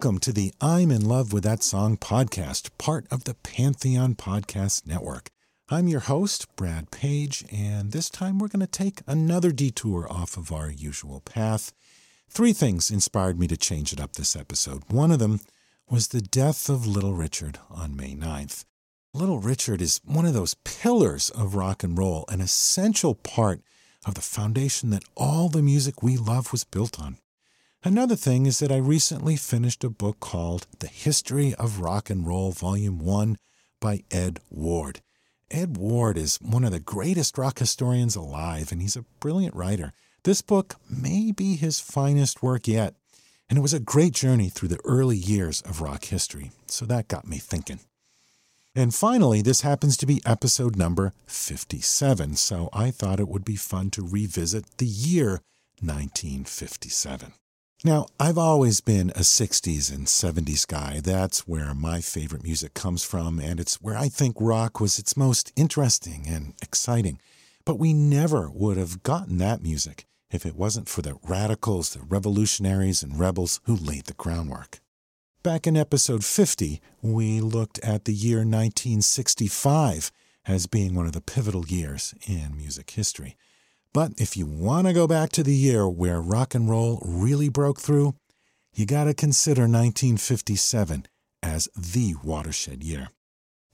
[0.00, 4.86] Welcome to the I'm in Love with That Song podcast, part of the Pantheon Podcast
[4.86, 5.28] Network.
[5.68, 10.38] I'm your host, Brad Page, and this time we're going to take another detour off
[10.38, 11.74] of our usual path.
[12.30, 14.84] Three things inspired me to change it up this episode.
[14.88, 15.40] One of them
[15.90, 18.64] was the death of Little Richard on May 9th.
[19.12, 23.60] Little Richard is one of those pillars of rock and roll, an essential part
[24.06, 27.18] of the foundation that all the music we love was built on.
[27.82, 32.26] Another thing is that I recently finished a book called The History of Rock and
[32.26, 33.38] Roll, Volume 1
[33.80, 35.00] by Ed Ward.
[35.50, 39.94] Ed Ward is one of the greatest rock historians alive, and he's a brilliant writer.
[40.24, 42.96] This book may be his finest work yet,
[43.48, 47.08] and it was a great journey through the early years of rock history, so that
[47.08, 47.80] got me thinking.
[48.74, 53.56] And finally, this happens to be episode number 57, so I thought it would be
[53.56, 55.40] fun to revisit the year
[55.80, 57.32] 1957.
[57.82, 61.00] Now, I've always been a 60s and 70s guy.
[61.02, 65.16] That's where my favorite music comes from, and it's where I think rock was its
[65.16, 67.18] most interesting and exciting.
[67.64, 72.02] But we never would have gotten that music if it wasn't for the radicals, the
[72.02, 74.80] revolutionaries, and rebels who laid the groundwork.
[75.42, 80.12] Back in episode 50, we looked at the year 1965
[80.46, 83.38] as being one of the pivotal years in music history.
[83.92, 87.48] But if you want to go back to the year where rock and roll really
[87.48, 88.14] broke through,
[88.72, 91.06] you got to consider 1957
[91.42, 93.08] as the watershed year.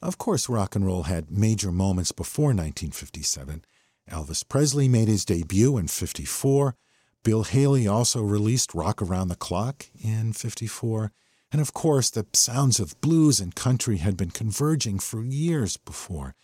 [0.00, 3.64] Of course, rock and roll had major moments before 1957.
[4.11, 6.77] Elvis Presley made his debut in 54.
[7.22, 11.12] Bill Haley also released Rock Around the Clock in 54.
[11.53, 16.34] And of course, the sounds of blues and country had been converging for years before.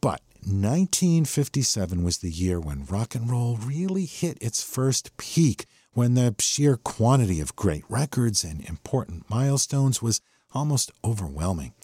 [0.00, 6.14] But 1957 was the year when rock and roll really hit its first peak, when
[6.14, 10.20] the sheer quantity of great records and important milestones was
[10.52, 11.74] almost overwhelming.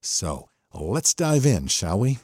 [0.00, 2.18] So, let's dive in, shall we?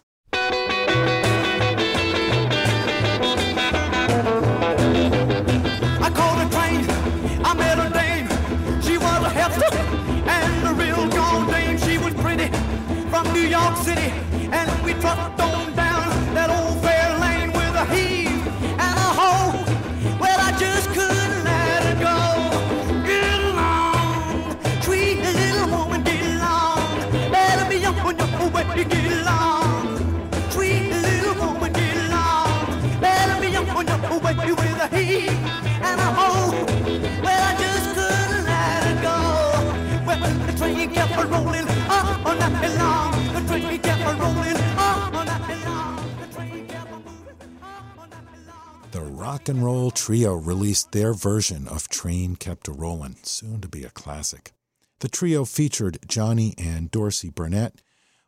[49.41, 53.84] Rock and Roll Trio released their version of Train Kept a Rollin', soon to be
[53.84, 54.53] a classic.
[54.99, 57.77] The trio featured Johnny and Dorsey Burnette,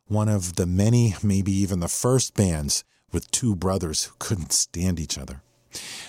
[0.07, 4.99] one of the many, maybe even the first bands with two brothers who couldn't stand
[4.99, 5.41] each other.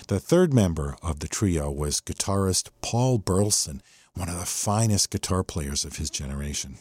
[0.07, 3.81] The third member of the trio was guitarist Paul Burlison,
[4.13, 6.77] one of the finest guitar players of his generation.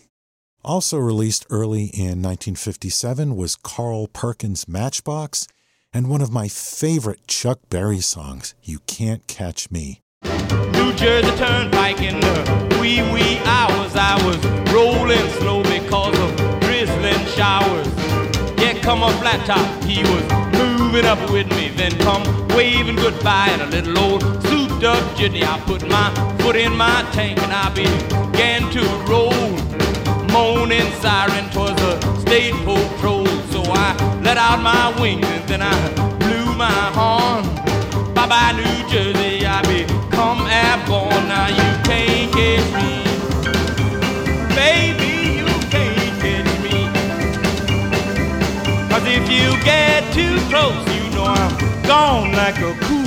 [0.64, 5.46] Also released early in 1957 was Carl Perkins' Matchbox
[5.92, 10.00] and one of my favorite Chuck Berry songs, You Can't Catch Me.
[10.24, 13.94] New Jersey Turnpike in the wee wee hours.
[13.94, 14.38] I was
[14.72, 15.63] rolling slow
[17.44, 17.88] showers.
[18.62, 20.24] Yeah, come on flat top, he was
[20.60, 21.64] moving up with me.
[21.80, 22.22] Then come
[22.56, 25.42] waving goodbye in a little old souped up jitney.
[25.52, 26.08] I put my
[26.40, 29.48] foot in my tank and I began to roll.
[30.34, 31.94] Moaning siren towards the
[32.24, 33.26] state patrol.
[33.52, 33.88] So I
[34.26, 35.76] let out my wings and then I
[36.20, 37.44] blew my horn.
[38.14, 41.24] Bye bye, New Jersey, I become airborne.
[41.32, 43.03] Now you can't catch me.
[49.64, 53.04] Get too close, you know I'm gone like a cool.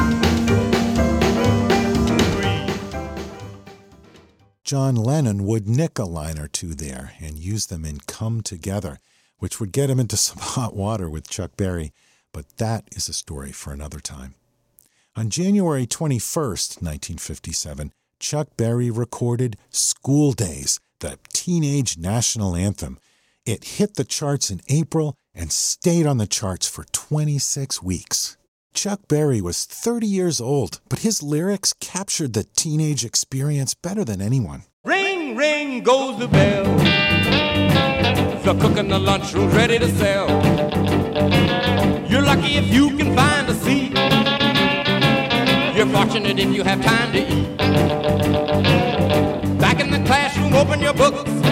[4.67, 8.99] John Lennon would nick a line or two there and use them in Come Together,
[9.39, 11.93] which would get him into some hot water with Chuck Berry,
[12.33, 14.35] but that is a story for another time.
[15.15, 22.99] On January 21st, 1957, Chuck Berry recorded School Days, the teenage national anthem.
[23.45, 28.35] It hit the charts in April and stayed on the charts for 26 weeks.
[28.73, 34.21] Chuck Berry was 30 years old, but his lyrics captured the teenage experience better than
[34.21, 34.63] anyone.
[34.83, 36.65] Ring, ring goes the bell.
[38.43, 40.27] The cook in the lunchroom's ready to sell.
[42.09, 43.93] You're lucky if you can find a seat.
[45.75, 47.57] You're fortunate if you have time to eat.
[49.59, 50.53] Back in the classroom.
[50.53, 51.46] open your books.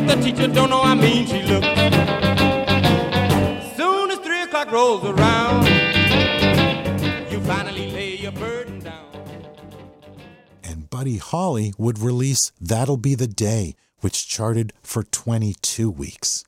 [0.00, 1.66] But the teacher don't know how mean she looks.
[3.76, 5.66] Soon as three o'clock rolls around,
[7.30, 9.04] you finally lay your burden down.
[10.64, 16.44] And Buddy Holly would release That'll Be the Day, which charted for 22 weeks.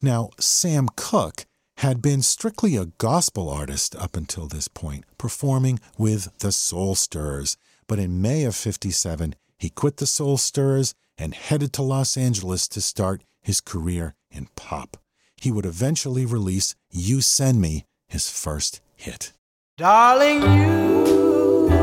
[0.00, 1.44] Now, Sam Cooke
[1.78, 7.58] had been strictly a gospel artist up until this point, performing with the Soul Stirrers.
[7.86, 12.66] But in May of 57, he quit the Soul Stirrers and headed to Los Angeles
[12.66, 14.96] to start his career in pop.
[15.36, 19.32] He would eventually release You Send Me, his first hit.
[19.78, 21.78] Darling, you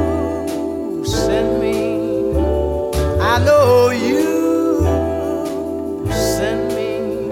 [1.05, 2.35] send me.
[3.21, 4.41] I know you
[6.11, 7.29] send me.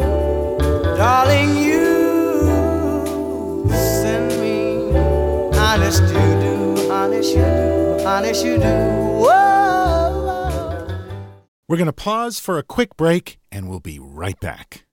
[0.95, 1.81] Darling, you
[3.69, 4.98] send me.
[5.57, 9.06] Honest you do, honest you do, honest you do.
[11.69, 14.86] We're going to pause for a quick break and we'll be right back.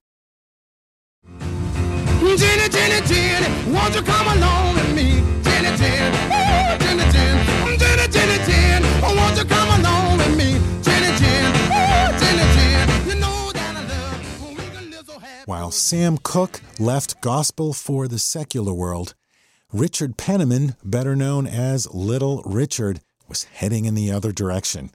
[1.25, 5.23] Jenny, Jenny, Jenny, won't you come along with me?
[5.45, 10.59] Jenny, Jenny, ooh, Jenny, Jenny, Jenny, Jenny, Jenny, oh, won't you come along with me?
[10.83, 15.21] Jenny, Jenny, ooh, Jenny, Jenny, you know that I love when we can live so
[15.21, 15.45] happy.
[15.45, 19.15] While Sam Cooke left gospel for the secular world,
[19.73, 24.91] Richard Penniman, better known as Little Richard, was heading in the other direction.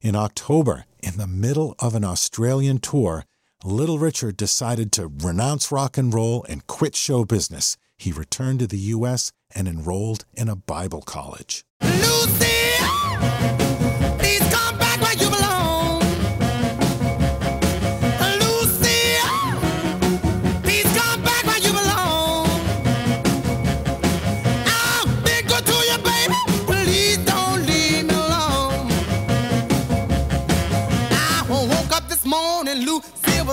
[0.00, 3.24] In October, in the middle of an Australian tour,
[3.64, 7.76] Little Richard decided to renounce rock and roll and quit show business.
[7.98, 9.32] He returned to the U.S.
[9.54, 11.64] and enrolled in a Bible college.
[11.82, 12.60] Lucy,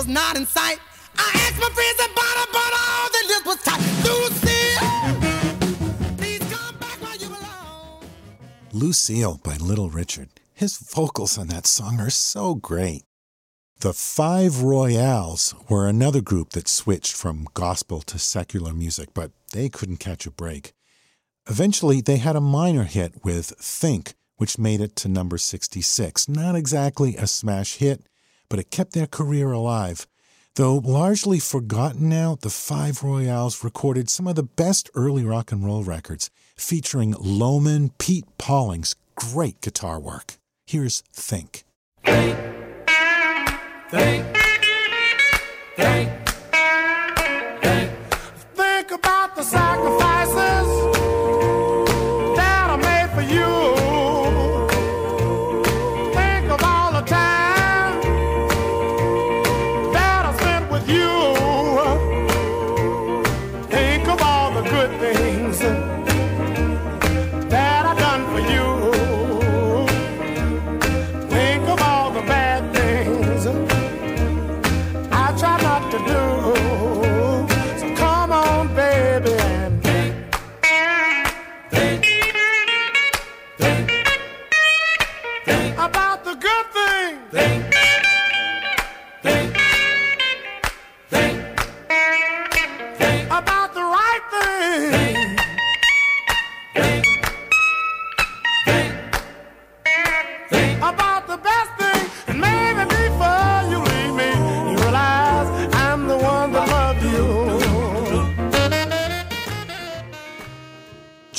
[0.08, 0.78] not in sight.
[1.16, 3.08] I asked my friends about her, but all
[3.48, 3.56] was.
[4.04, 4.76] Lucy,
[6.16, 8.02] please come back you belong.
[8.72, 10.28] Lucille by Little Richard.
[10.54, 13.04] His vocals on that song are so great.
[13.80, 19.68] The Five Royales were another group that switched from gospel to secular music, but they
[19.68, 20.72] couldn't catch a break.
[21.48, 26.28] Eventually, they had a minor hit with Think, which made it to number 66.
[26.28, 28.02] Not exactly a smash hit,
[28.48, 30.06] but it kept their career alive.
[30.54, 35.64] Though largely forgotten now, the Five Royales recorded some of the best early rock and
[35.64, 40.34] roll records, featuring Lowman Pete Pauling's great guitar work.
[40.66, 41.64] Here's Think.
[42.04, 42.36] Think,
[43.90, 44.36] think, think.
[45.76, 46.27] Think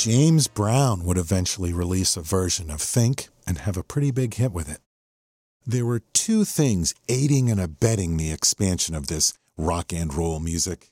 [0.00, 4.50] James Brown would eventually release a version of Think and have a pretty big hit
[4.50, 4.78] with it.
[5.66, 10.90] There were two things aiding and abetting the expansion of this rock and roll music.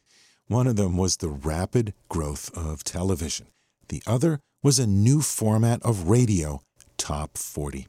[0.49, 3.47] One of them was the rapid growth of television.
[3.89, 6.61] The other was a new format of radio,
[6.99, 7.87] Top 40.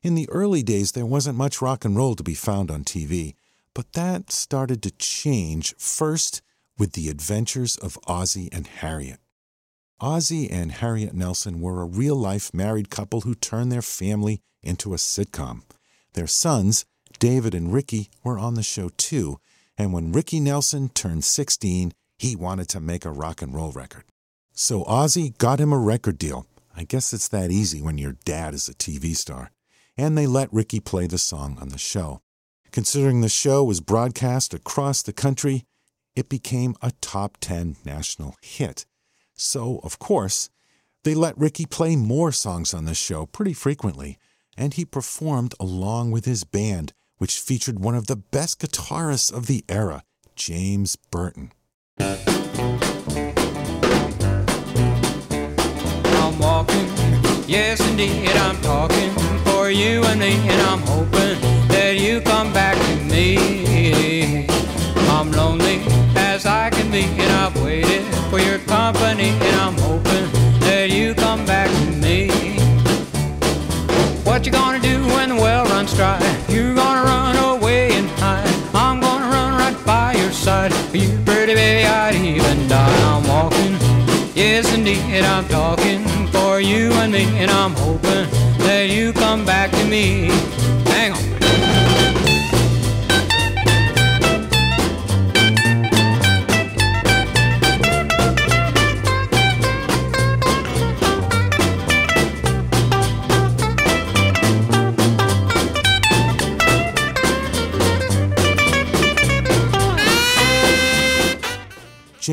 [0.00, 3.34] In the early days, there wasn't much rock and roll to be found on TV,
[3.74, 6.40] but that started to change first
[6.78, 9.18] with the adventures of Ozzie and Harriet.
[10.04, 14.92] Ozzie and Harriet Nelson were a real life married couple who turned their family into
[14.92, 15.62] a sitcom.
[16.12, 16.84] Their sons,
[17.18, 19.38] David and Ricky, were on the show too,
[19.78, 24.04] and when Ricky Nelson turned 16, he wanted to make a rock and roll record.
[24.52, 26.44] So Ozzie got him a record deal.
[26.76, 29.52] I guess it's that easy when your dad is a TV star.
[29.96, 32.20] And they let Ricky play the song on the show.
[32.72, 35.64] Considering the show was broadcast across the country,
[36.14, 38.84] it became a top 10 national hit.
[39.36, 40.48] So, of course,
[41.02, 44.18] they let Ricky play more songs on the show pretty frequently.
[44.56, 49.46] and he performed along with his band, which featured one of the best guitarists of
[49.46, 50.02] the era,
[50.36, 51.52] James Burton.
[51.98, 52.18] I'm
[56.38, 56.88] walking,
[57.46, 59.10] yes indeed, I'm talking
[59.44, 64.46] for you and me, and I'm hoping that you come back to me.
[65.08, 65.82] I'm lonely
[66.16, 67.53] as I can be, and I've
[68.92, 70.26] company, and I'm hoping
[70.60, 72.28] that you come back to me.
[74.24, 76.20] What you gonna do when the well runs dry?
[76.50, 78.46] You're gonna run away and hide.
[78.74, 80.74] I'm gonna run right by your side.
[80.90, 82.96] For you, pretty baby, I'd even die.
[83.10, 83.72] I'm walking,
[84.34, 86.02] yes indeed, I'm talking
[86.34, 88.26] for you and me, and I'm hoping
[88.66, 90.28] that you come back to me.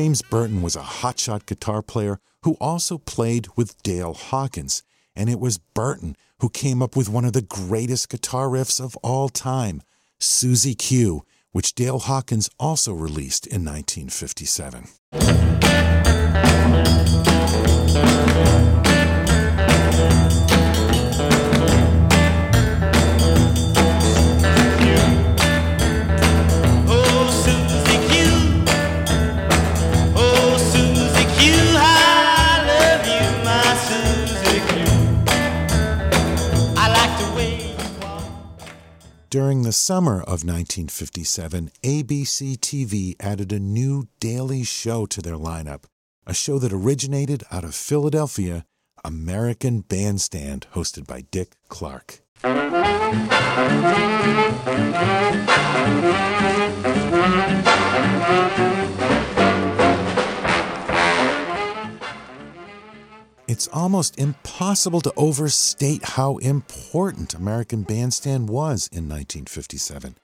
[0.02, 4.82] James Burton was a hotshot guitar player who also played with Dale Hawkins,
[5.14, 8.96] and it was Burton who came up with one of the greatest guitar riffs of
[9.04, 9.80] all time,
[10.18, 14.88] Susie Q, which Dale Hawkins also released in 1957.
[39.72, 45.84] The summer of 1957, ABC TV added a new daily show to their lineup,
[46.26, 48.66] a show that originated out of Philadelphia,
[49.02, 52.20] American Bandstand, hosted by Dick Clark.
[63.48, 70.16] It's almost impossible to overstate how important American Bandstand was in 1957.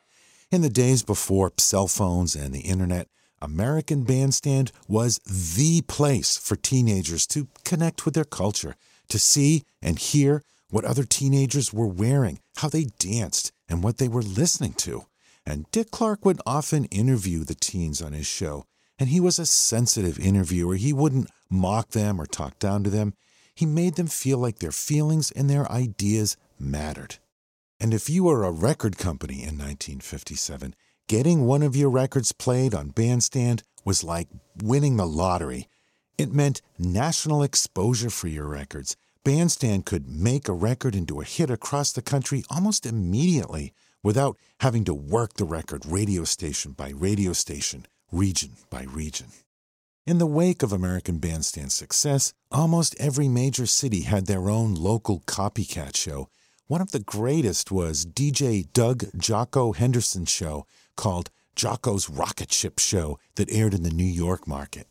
[0.53, 3.09] In the days before cell phones and the internet,
[3.43, 8.77] American Bandstand was the place for teenagers to connect with their culture,
[9.09, 14.09] to see and hear what other teenagers were wearing, how they danced, and what they
[14.09, 15.07] were listening to.
[15.45, 18.65] And Dick Clark would often interview the teens on his show,
[18.99, 20.75] and he was a sensitive interviewer.
[20.75, 23.15] He wouldn't mock them or talk down to them.
[23.55, 27.17] He made them feel like their feelings and their ideas mattered.
[27.81, 30.75] And if you were a record company in 1957,
[31.07, 34.29] getting one of your records played on Bandstand was like
[34.63, 35.69] winning the lottery.
[36.17, 38.97] It meant national exposure for your records.
[39.25, 44.85] Bandstand could make a record into a hit across the country almost immediately without having
[44.85, 49.29] to work the record radio station by radio station, region by region.
[50.07, 55.21] In the wake of American Bandstand's success, almost every major city had their own local
[55.21, 56.29] copycat show.
[56.67, 63.19] One of the greatest was DJ Doug Jocko Henderson's show called Jocko's Rocket Ship Show
[63.35, 64.87] that aired in the New York market.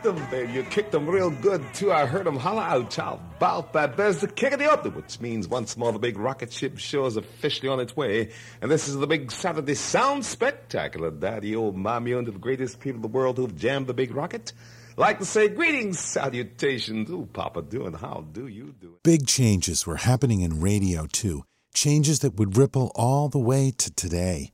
[0.00, 0.52] Kicked them, baby.
[0.52, 1.90] You kicked them real good, too.
[1.90, 3.18] I heard them holler out, child.
[3.38, 3.96] About that.
[3.96, 7.06] There's the kick of the other, which means once more the big rocket ship show
[7.06, 8.30] is officially on its way.
[8.62, 11.10] And this is the big Saturday Sound Spectacular.
[11.10, 14.52] Daddy, old mommy, under the greatest people in the world who've jammed the big rocket.
[14.96, 17.10] Like to say greetings, salutations.
[17.10, 18.98] Ooh, Papa doing, how do you do?
[19.02, 21.42] Big changes were happening in radio, too.
[21.74, 24.52] Changes that would ripple all the way to today.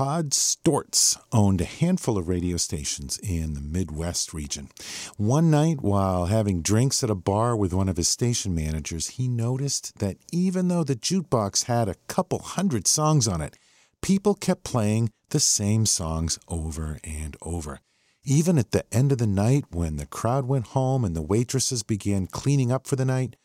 [0.00, 4.70] Todd Storz owned a handful of radio stations in the Midwest region.
[5.18, 9.28] One night, while having drinks at a bar with one of his station managers, he
[9.28, 13.58] noticed that even though the jukebox had a couple hundred songs on it,
[14.00, 17.80] people kept playing the same songs over and over.
[18.24, 21.82] Even at the end of the night, when the crowd went home and the waitresses
[21.82, 23.36] began cleaning up for the night,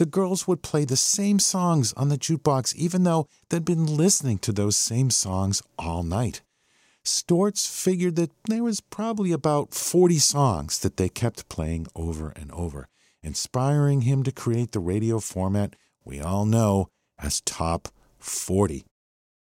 [0.00, 4.38] the girls would play the same songs on the jukebox, even though they'd been listening
[4.38, 6.40] to those same songs all night.
[7.04, 12.50] Storz figured that there was probably about 40 songs that they kept playing over and
[12.52, 12.88] over,
[13.22, 16.88] inspiring him to create the radio format we all know
[17.18, 17.88] as Top
[18.18, 18.86] 40.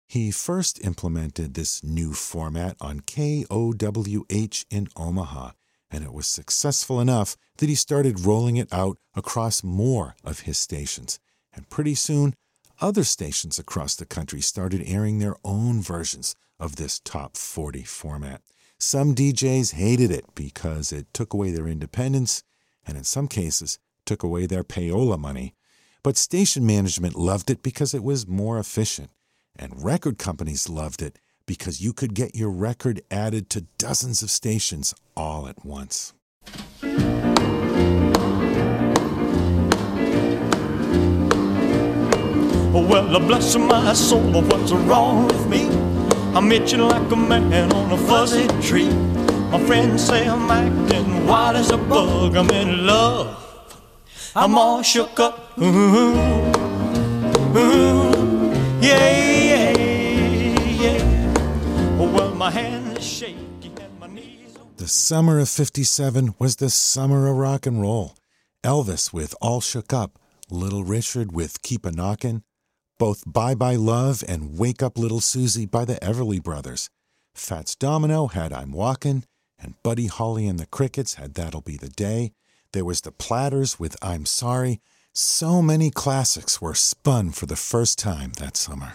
[0.07, 5.51] He first implemented this new format on KOWH in Omaha,
[5.95, 10.57] and it was successful enough that he started rolling it out across more of his
[10.57, 11.19] stations.
[11.53, 12.35] And pretty soon,
[12.81, 18.41] other stations across the country started airing their own versions of this top 40 format.
[18.77, 22.43] Some DJs hated it because it took away their independence
[22.85, 25.55] and, in some cases, took away their payola money.
[26.03, 29.11] But station management loved it because it was more efficient,
[29.55, 34.29] and record companies loved it because you could get your record added to dozens of
[34.29, 36.13] stations all at once.
[42.71, 45.67] Well, bless my soul, what's wrong with me?
[46.35, 48.89] I'm itching like a man on a fuzzy tree.
[49.49, 52.35] My friends say I'm acting wild as a bug.
[52.35, 53.41] I'm in love.
[54.35, 55.57] I'm all shook up.
[55.57, 56.15] Ooh,
[57.55, 59.24] ooh, yeah,
[62.45, 64.55] my hand is shaky and my knees.
[64.77, 68.15] The summer of 57 was the summer of rock and roll.
[68.63, 70.19] Elvis with All Shook Up,
[70.51, 72.43] Little Richard with Keep a Knockin',
[72.99, 76.91] both Bye Bye Love and Wake Up Little Susie by the Everly Brothers.
[77.33, 79.23] Fats Domino had I'm Walkin',
[79.57, 82.31] and Buddy Holly and the Crickets had That'll Be the Day.
[82.73, 84.81] There was the Platters with I'm Sorry.
[85.13, 88.93] So many classics were spun for the first time that summer.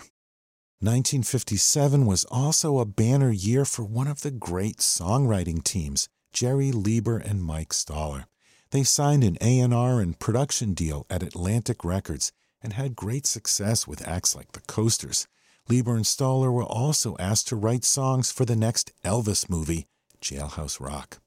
[0.83, 7.19] 1957 was also a banner year for one of the great songwriting teams, Jerry Leiber
[7.19, 8.25] and Mike Stoller.
[8.71, 12.33] They signed an A&R and production deal at Atlantic Records
[12.63, 15.29] and had great success with acts like the Coasters.
[15.69, 19.87] Leiber and Stoller were also asked to write songs for the next Elvis movie,
[20.23, 21.19] Jailhouse Rock.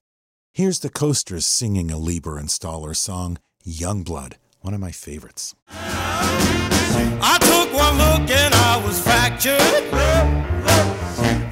[0.51, 5.53] Here's the Coasters singing a Leiber and Stoller song, Youngblood, one of my favorites.
[7.21, 9.59] I took one look and I was fractured.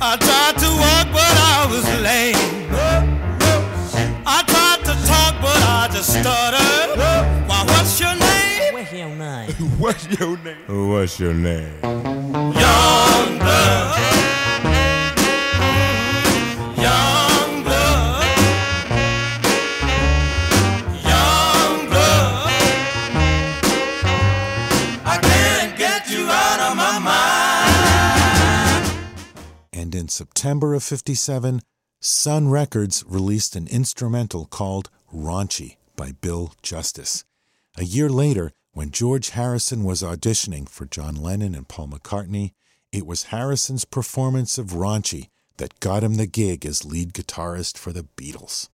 [0.03, 2.35] I tried to walk, but I was lame.
[4.25, 6.97] I tried to talk, but I just stuttered.
[7.47, 8.29] Why, what's your name?
[8.81, 9.79] What's your name?
[9.79, 10.89] What's your name?
[10.89, 11.73] What's your name?
[11.83, 13.39] Young
[30.01, 31.61] in September of 57,
[31.99, 37.23] Sun Records released an instrumental called Raunchy by Bill Justis.
[37.77, 42.53] A year later, when George Harrison was auditioning for John Lennon and Paul McCartney,
[42.91, 47.93] it was Harrison's performance of Raunchy that got him the gig as lead guitarist for
[47.93, 48.69] the Beatles.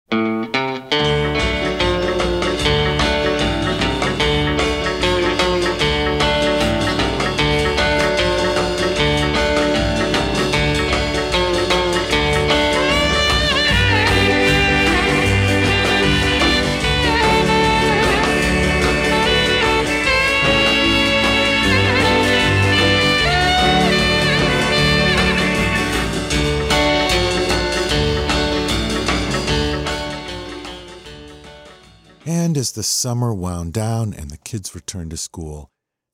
[32.66, 35.70] As the summer wound down and the kids returned to school,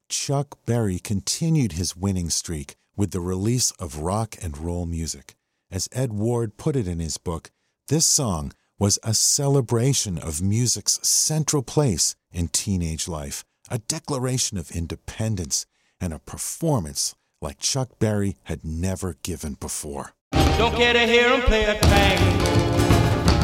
[0.10, 5.36] Chuck Berry continued his winning streak with the release of rock and roll music.
[5.72, 7.52] As Ed Ward put it in his book,
[7.88, 14.72] this song was a celebration of music's central place in teenage life, a declaration of
[14.72, 15.66] independence,
[16.02, 20.16] and a performance like Chuck Berry had never given before.
[20.58, 22.52] Don't care to hear him play a tango.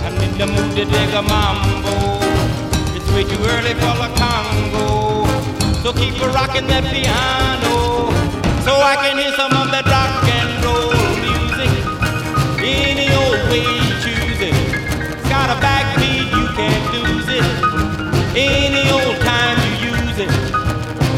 [0.04, 1.77] I'm in the mood to dig a mambo.
[3.18, 5.26] Way too early for the Congo.
[5.82, 8.14] So keep a rocking that piano.
[8.62, 10.94] So I can hear some of that rock and roll
[11.26, 11.72] music.
[12.62, 14.54] Any old way you choose it.
[14.54, 17.48] It's got a backbeat, you can't lose it.
[18.38, 20.30] Any old time you use it.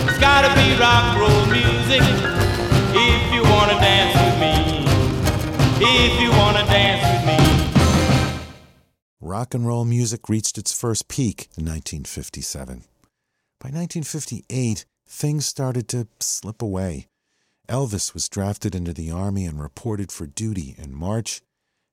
[0.08, 2.00] It's gotta be rock and roll music.
[2.96, 4.80] If you wanna dance with me
[5.82, 6.29] if you
[9.30, 12.84] rock and roll music reached its first peak in 1957.
[13.60, 17.08] By 1958, things started to slip away.
[17.68, 21.42] Elvis was drafted into the Army and reported for duty in March.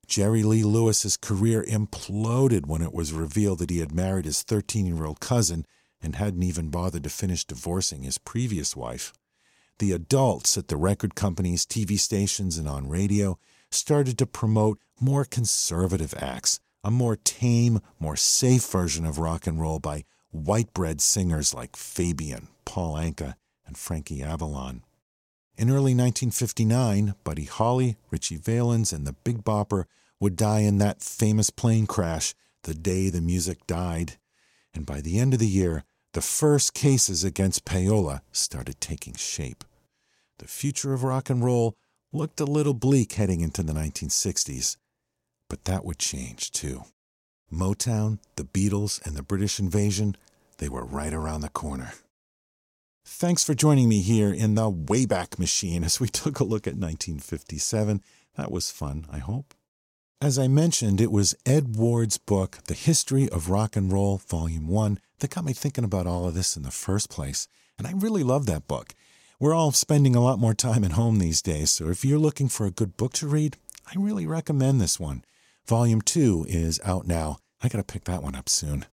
[0.07, 4.87] Jerry Lee Lewis's career imploded when it was revealed that he had married his 13
[4.87, 5.67] year old cousin
[6.01, 9.13] and hadn't even bothered to finish divorcing his previous wife.
[9.79, 13.39] The adults at the record companies, TV stations, and on radio
[13.71, 19.61] started to promote more conservative acts, a more tame, more safe version of rock and
[19.61, 23.35] roll by white bread singers like Fabian, Paul Anka,
[23.67, 24.85] and Frankie Avalon.
[25.59, 29.87] In early 1959, Buddy Holly, Ritchie Valens, and the Big Bopper
[30.21, 34.13] would die in that famous plane crash the day the music died.
[34.73, 39.65] And by the end of the year, the first cases against payola started taking shape.
[40.39, 41.77] The future of rock and roll
[42.13, 44.77] looked a little bleak heading into the 1960s,
[45.49, 46.85] but that would change too.
[47.53, 50.17] Motown, the Beatles, and the British invasion,
[50.59, 51.93] they were right around the corner.
[53.05, 56.75] Thanks for joining me here in the Wayback Machine as we took a look at
[56.75, 58.03] 1957.
[58.37, 59.55] That was fun, I hope.
[60.21, 64.67] As I mentioned, it was Ed Ward's book, The History of Rock and Roll, Volume
[64.67, 67.47] 1, that got me thinking about all of this in the first place.
[67.79, 68.95] And I really love that book.
[69.39, 72.49] We're all spending a lot more time at home these days, so if you're looking
[72.49, 75.23] for a good book to read, I really recommend this one.
[75.67, 77.39] Volume 2 is out now.
[77.61, 78.87] I gotta pick that one up soon.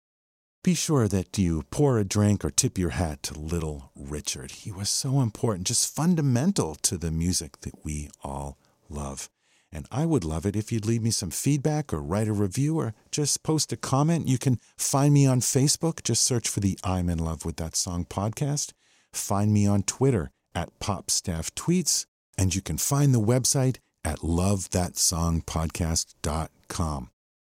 [0.65, 4.53] Be sure that you pour a drink or tip your hat to Little Richard.
[4.53, 8.57] He was so important, just fundamental to the music that we all
[8.89, 9.29] love.
[9.71, 12.79] And I would love it if you'd leave me some feedback or write a review
[12.79, 14.29] or just post a comment.
[14.29, 16.03] You can find me on Facebook.
[16.03, 18.73] Just search for the I'm in love with that song podcast.
[19.13, 22.07] Find me on Twitter at PopStaffTweets.
[22.39, 27.11] And you can find the website at lovethatsongpodcast.com.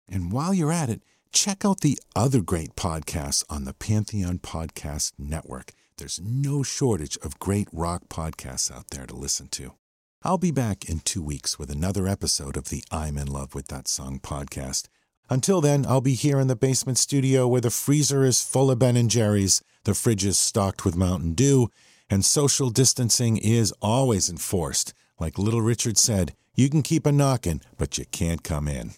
[0.09, 1.03] And while you're at it,
[1.33, 5.73] check out the other great podcasts on the Pantheon Podcast Network.
[5.97, 9.75] There's no shortage of great rock podcasts out there to listen to.
[10.23, 13.69] I'll be back in two weeks with another episode of the I'm in love with
[13.69, 14.89] that song podcast.
[15.31, 18.79] Until then, I'll be here in the basement studio where the freezer is full of
[18.79, 21.69] Ben and Jerry's, the fridge is stocked with Mountain Dew,
[22.11, 24.93] and social distancing is always enforced.
[25.19, 28.93] Like Little Richard said, you can keep a knocking, but you can't come in.